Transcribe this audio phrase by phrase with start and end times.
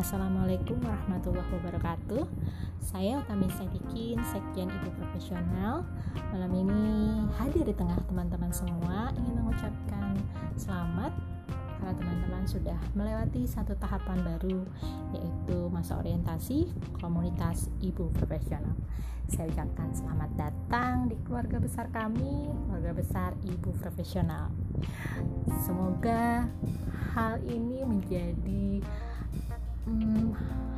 [0.00, 2.24] Assalamualaikum warahmatullahi wabarakatuh.
[2.80, 5.84] Saya Utami Sadikin, Sekjen Ibu Profesional.
[6.32, 6.84] Malam ini
[7.36, 10.16] hadir di tengah teman-teman semua Ingin mengucapkan
[10.56, 11.12] selamat
[11.76, 14.64] Karena teman-teman sudah melewati satu tahapan baru
[15.12, 18.72] Yaitu masa orientasi komunitas Ibu Profesional.
[19.28, 24.48] Saya ucapkan selamat datang di keluarga besar kami Keluarga besar Ibu Profesional.
[25.60, 26.48] Semoga
[27.12, 28.80] hal ini menjadi
[29.90, 30.26] hmm,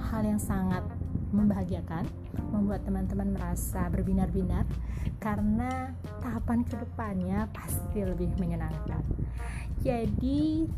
[0.09, 0.85] hal yang sangat
[1.33, 2.05] membahagiakan,
[2.53, 4.69] membuat teman-teman merasa berbinar-binar
[5.17, 9.01] karena tahapan ke depannya pasti lebih menyenangkan.
[9.83, 10.69] Jadi,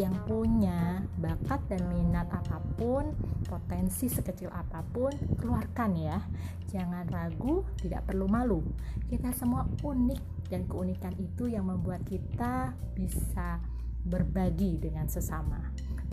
[0.00, 3.12] yang punya bakat dan minat apa pun,
[3.44, 6.18] potensi sekecil apa pun, keluarkan ya.
[6.72, 8.64] Jangan ragu, tidak perlu malu.
[9.08, 13.60] Kita semua unik dan keunikan itu yang membuat kita bisa
[14.06, 15.60] berbagi dengan sesama.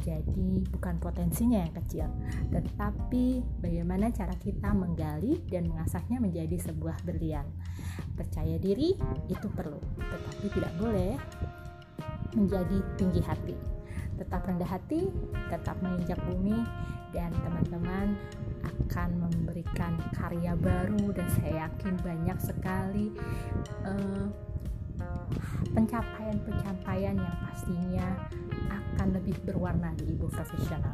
[0.03, 2.11] Jadi, bukan potensinya yang kecil,
[2.51, 7.47] tetapi bagaimana cara kita menggali dan mengasahnya menjadi sebuah berlian.
[8.19, 8.99] Percaya diri
[9.31, 11.15] itu perlu, tetapi tidak boleh
[12.35, 13.55] menjadi tinggi hati.
[14.19, 15.07] Tetap rendah hati,
[15.47, 16.59] tetap menginjak bumi,
[17.15, 18.17] dan teman-teman
[18.65, 23.13] akan memberikan karya baru dan saya yakin banyak sekali
[23.85, 24.27] uh,
[25.73, 28.07] pencapaian-pencapaian yang pastinya
[28.69, 30.93] akan lebih berwarna di ibu profesional.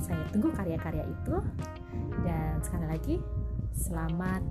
[0.00, 1.36] Saya tunggu karya-karya itu
[2.24, 3.16] dan sekali lagi
[3.76, 4.42] selamat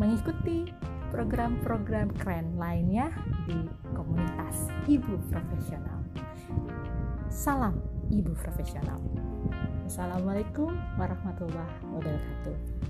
[0.00, 0.70] mengikuti
[1.10, 3.10] program-program keren lainnya
[3.44, 6.00] di komunitas ibu profesional.
[7.28, 7.76] Salam
[8.14, 9.02] ibu profesional.
[9.90, 12.89] Assalamualaikum warahmatullahi wabarakatuh.